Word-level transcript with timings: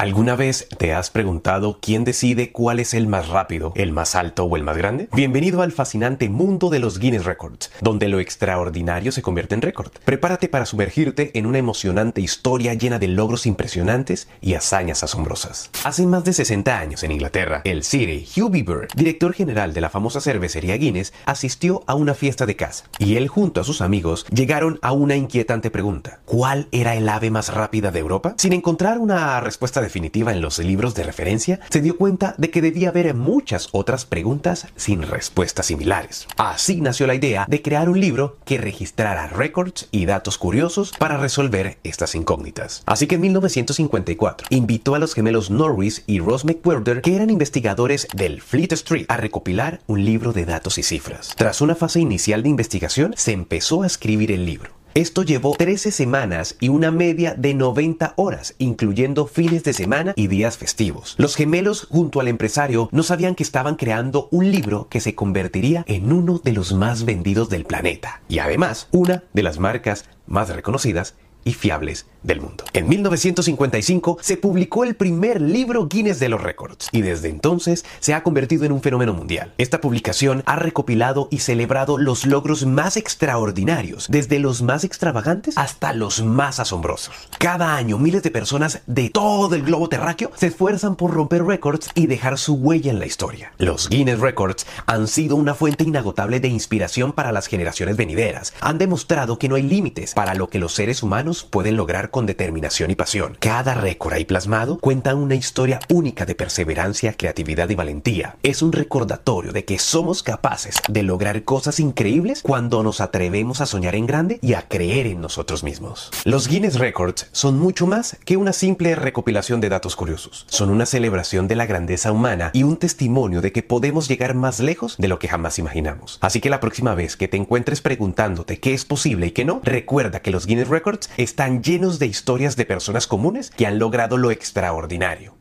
¿Alguna 0.00 0.34
vez 0.34 0.66
te 0.78 0.94
has 0.94 1.10
preguntado 1.10 1.78
quién 1.82 2.04
decide 2.04 2.52
cuál 2.52 2.80
es 2.80 2.94
el 2.94 3.06
más 3.06 3.28
rápido, 3.28 3.74
el 3.76 3.92
más 3.92 4.14
alto 4.14 4.44
o 4.44 4.56
el 4.56 4.62
más 4.62 4.78
grande? 4.78 5.10
Bienvenido 5.12 5.60
al 5.60 5.72
fascinante 5.72 6.30
mundo 6.30 6.70
de 6.70 6.78
los 6.78 6.98
Guinness 6.98 7.26
Records, 7.26 7.70
donde 7.82 8.08
lo 8.08 8.18
extraordinario 8.18 9.12
se 9.12 9.20
convierte 9.20 9.56
en 9.56 9.60
récord. 9.60 9.90
Prepárate 10.06 10.48
para 10.48 10.64
sumergirte 10.64 11.38
en 11.38 11.44
una 11.44 11.58
emocionante 11.58 12.22
historia 12.22 12.72
llena 12.72 12.98
de 12.98 13.08
logros 13.08 13.44
impresionantes 13.44 14.26
y 14.40 14.54
hazañas 14.54 15.04
asombrosas. 15.04 15.68
Hace 15.84 16.06
más 16.06 16.24
de 16.24 16.32
60 16.32 16.78
años 16.78 17.02
en 17.02 17.12
Inglaterra, 17.12 17.60
el 17.64 17.84
City 17.84 18.26
Hugh 18.34 18.50
Bieber, 18.50 18.88
director 18.96 19.34
general 19.34 19.74
de 19.74 19.82
la 19.82 19.90
famosa 19.90 20.22
cervecería 20.22 20.78
Guinness, 20.78 21.12
asistió 21.26 21.84
a 21.86 21.94
una 21.94 22.14
fiesta 22.14 22.46
de 22.46 22.56
casa 22.56 22.86
y 22.98 23.16
él 23.16 23.28
junto 23.28 23.60
a 23.60 23.64
sus 23.64 23.82
amigos 23.82 24.24
llegaron 24.32 24.78
a 24.80 24.92
una 24.92 25.16
inquietante 25.16 25.70
pregunta. 25.70 26.20
¿Cuál 26.24 26.68
era 26.72 26.94
el 26.94 27.06
ave 27.06 27.30
más 27.30 27.52
rápida 27.52 27.90
de 27.90 27.98
Europa? 27.98 28.34
Sin 28.38 28.54
encontrar 28.54 28.96
una 28.96 29.38
respuesta 29.40 29.82
en 29.96 30.40
los 30.40 30.58
libros 30.58 30.94
de 30.94 31.02
referencia, 31.02 31.60
se 31.70 31.80
dio 31.80 31.96
cuenta 31.96 32.34
de 32.38 32.50
que 32.50 32.62
debía 32.62 32.88
haber 32.90 33.14
muchas 33.14 33.68
otras 33.72 34.04
preguntas 34.04 34.66
sin 34.76 35.02
respuestas 35.02 35.66
similares. 35.66 36.26
Así 36.36 36.80
nació 36.80 37.06
la 37.06 37.14
idea 37.14 37.46
de 37.48 37.62
crear 37.62 37.88
un 37.88 38.00
libro 38.00 38.36
que 38.44 38.58
registrara 38.58 39.26
récords 39.28 39.88
y 39.90 40.06
datos 40.06 40.38
curiosos 40.38 40.92
para 40.98 41.16
resolver 41.16 41.78
estas 41.84 42.14
incógnitas. 42.14 42.82
Así 42.86 43.06
que 43.06 43.16
en 43.16 43.22
1954 43.22 44.48
invitó 44.50 44.94
a 44.94 44.98
los 44.98 45.14
gemelos 45.14 45.50
Norris 45.50 46.02
y 46.06 46.20
Ross 46.20 46.44
McWhirter, 46.44 47.02
que 47.02 47.16
eran 47.16 47.30
investigadores 47.30 48.08
del 48.14 48.40
Fleet 48.40 48.72
Street, 48.72 49.06
a 49.08 49.16
recopilar 49.16 49.80
un 49.86 50.04
libro 50.04 50.32
de 50.32 50.44
datos 50.44 50.78
y 50.78 50.82
cifras. 50.82 51.34
Tras 51.36 51.60
una 51.60 51.74
fase 51.74 52.00
inicial 52.00 52.42
de 52.42 52.48
investigación, 52.48 53.14
se 53.16 53.32
empezó 53.32 53.82
a 53.82 53.86
escribir 53.86 54.32
el 54.32 54.46
libro. 54.46 54.79
Esto 54.94 55.22
llevó 55.22 55.54
13 55.56 55.92
semanas 55.92 56.56
y 56.58 56.68
una 56.68 56.90
media 56.90 57.34
de 57.34 57.54
90 57.54 58.14
horas, 58.16 58.56
incluyendo 58.58 59.28
fines 59.28 59.62
de 59.62 59.72
semana 59.72 60.14
y 60.16 60.26
días 60.26 60.58
festivos. 60.58 61.14
Los 61.16 61.36
gemelos 61.36 61.86
junto 61.88 62.18
al 62.18 62.26
empresario 62.26 62.88
no 62.90 63.04
sabían 63.04 63.36
que 63.36 63.44
estaban 63.44 63.76
creando 63.76 64.26
un 64.32 64.50
libro 64.50 64.88
que 64.90 64.98
se 64.98 65.14
convertiría 65.14 65.84
en 65.86 66.12
uno 66.12 66.40
de 66.42 66.52
los 66.52 66.72
más 66.72 67.04
vendidos 67.04 67.48
del 67.48 67.66
planeta 67.66 68.22
y 68.28 68.40
además 68.40 68.88
una 68.90 69.22
de 69.32 69.44
las 69.44 69.60
marcas 69.60 70.06
más 70.26 70.48
reconocidas 70.48 71.14
y 71.44 71.54
fiables 71.54 72.06
del 72.22 72.40
mundo. 72.40 72.64
En 72.72 72.88
1955 72.88 74.18
se 74.20 74.36
publicó 74.36 74.84
el 74.84 74.94
primer 74.94 75.40
libro 75.40 75.86
Guinness 75.88 76.20
de 76.20 76.28
los 76.28 76.42
Récords 76.42 76.88
y 76.92 77.00
desde 77.00 77.28
entonces 77.28 77.84
se 77.98 78.14
ha 78.14 78.22
convertido 78.22 78.64
en 78.64 78.72
un 78.72 78.82
fenómeno 78.82 79.14
mundial. 79.14 79.54
Esta 79.58 79.80
publicación 79.80 80.42
ha 80.46 80.56
recopilado 80.56 81.28
y 81.30 81.38
celebrado 81.38 81.98
los 81.98 82.26
logros 82.26 82.66
más 82.66 82.96
extraordinarios, 82.96 84.06
desde 84.10 84.38
los 84.38 84.62
más 84.62 84.84
extravagantes 84.84 85.56
hasta 85.56 85.92
los 85.92 86.22
más 86.22 86.60
asombrosos. 86.60 87.14
Cada 87.38 87.74
año 87.74 87.98
miles 87.98 88.22
de 88.22 88.30
personas 88.30 88.82
de 88.86 89.10
todo 89.10 89.54
el 89.54 89.62
globo 89.62 89.88
terráqueo 89.88 90.30
se 90.36 90.48
esfuerzan 90.48 90.96
por 90.96 91.12
romper 91.12 91.44
récords 91.44 91.88
y 91.94 92.06
dejar 92.06 92.38
su 92.38 92.54
huella 92.54 92.90
en 92.90 92.98
la 92.98 93.06
historia. 93.06 93.52
Los 93.58 93.88
Guinness 93.88 94.20
Records 94.20 94.66
han 94.86 95.08
sido 95.08 95.36
una 95.36 95.54
fuente 95.54 95.84
inagotable 95.84 96.40
de 96.40 96.48
inspiración 96.48 97.12
para 97.12 97.32
las 97.32 97.46
generaciones 97.46 97.96
venideras. 97.96 98.52
Han 98.60 98.78
demostrado 98.78 99.38
que 99.38 99.48
no 99.48 99.54
hay 99.54 99.62
límites 99.62 100.14
para 100.14 100.34
lo 100.34 100.48
que 100.48 100.58
los 100.58 100.74
seres 100.74 101.02
pueden 101.38 101.76
lograr 101.76 102.10
con 102.10 102.26
determinación 102.26 102.90
y 102.90 102.96
pasión. 102.96 103.36
Cada 103.38 103.74
récord 103.74 104.14
ahí 104.14 104.24
plasmado 104.24 104.78
cuenta 104.78 105.14
una 105.14 105.34
historia 105.34 105.80
única 105.88 106.26
de 106.26 106.34
perseverancia, 106.34 107.14
creatividad 107.14 107.68
y 107.70 107.74
valentía. 107.74 108.36
Es 108.42 108.62
un 108.62 108.72
recordatorio 108.72 109.52
de 109.52 109.64
que 109.64 109.78
somos 109.78 110.22
capaces 110.22 110.76
de 110.88 111.02
lograr 111.02 111.44
cosas 111.44 111.80
increíbles 111.80 112.42
cuando 112.42 112.82
nos 112.82 113.00
atrevemos 113.00 113.60
a 113.60 113.66
soñar 113.66 113.94
en 113.94 114.06
grande 114.06 114.38
y 114.42 114.54
a 114.54 114.62
creer 114.68 115.06
en 115.06 115.20
nosotros 115.20 115.62
mismos. 115.62 116.10
Los 116.24 116.48
Guinness 116.48 116.78
Records 116.78 117.28
son 117.32 117.58
mucho 117.58 117.86
más 117.86 118.16
que 118.24 118.36
una 118.36 118.52
simple 118.52 118.94
recopilación 118.94 119.60
de 119.60 119.68
datos 119.68 119.96
curiosos. 119.96 120.46
Son 120.48 120.70
una 120.70 120.86
celebración 120.86 121.48
de 121.48 121.56
la 121.56 121.66
grandeza 121.66 122.12
humana 122.12 122.50
y 122.52 122.64
un 122.64 122.76
testimonio 122.76 123.40
de 123.40 123.52
que 123.52 123.62
podemos 123.62 124.08
llegar 124.08 124.34
más 124.34 124.60
lejos 124.60 124.96
de 124.98 125.08
lo 125.08 125.18
que 125.18 125.28
jamás 125.28 125.58
imaginamos. 125.58 126.18
Así 126.20 126.40
que 126.40 126.50
la 126.50 126.60
próxima 126.60 126.94
vez 126.94 127.16
que 127.16 127.28
te 127.28 127.36
encuentres 127.36 127.80
preguntándote 127.80 128.58
qué 128.58 128.74
es 128.74 128.84
posible 128.84 129.26
y 129.26 129.30
qué 129.30 129.44
no, 129.44 129.60
recuerda 129.62 130.20
que 130.20 130.30
los 130.30 130.46
Guinness 130.46 130.68
Records 130.68 131.10
están 131.22 131.62
llenos 131.62 131.98
de 131.98 132.06
historias 132.06 132.56
de 132.56 132.64
personas 132.64 133.06
comunes 133.06 133.50
que 133.50 133.66
han 133.66 133.78
logrado 133.78 134.16
lo 134.16 134.30
extraordinario. 134.30 135.34